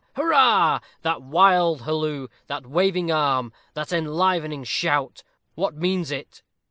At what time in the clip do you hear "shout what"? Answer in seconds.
4.63-5.75